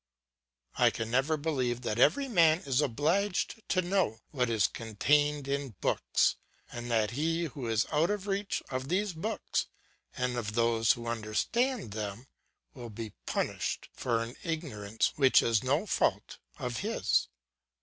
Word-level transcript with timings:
"I 0.79 0.89
can 0.89 1.11
never 1.11 1.37
believe 1.37 1.81
that 1.83 1.99
every 1.99 2.27
man 2.27 2.61
is 2.61 2.81
obliged 2.81 3.61
to 3.69 3.83
know 3.83 4.19
what 4.31 4.49
is 4.49 4.65
contained 4.65 5.47
in 5.47 5.75
books, 5.79 6.37
and 6.71 6.89
that 6.89 7.11
he 7.11 7.43
who 7.43 7.67
is 7.67 7.85
out 7.91 8.09
of 8.09 8.25
reach 8.25 8.63
of 8.71 8.87
these 8.89 9.13
books, 9.13 9.67
and 10.17 10.37
of 10.37 10.53
those 10.53 10.93
who 10.93 11.05
understand 11.05 11.91
them, 11.91 12.25
will 12.73 12.89
be 12.89 13.13
punished 13.27 13.89
for 13.93 14.23
an 14.23 14.35
ignorance 14.43 15.13
which 15.17 15.43
is 15.43 15.61
no 15.63 15.85
fault 15.85 16.39
of 16.57 16.77
his. 16.77 17.27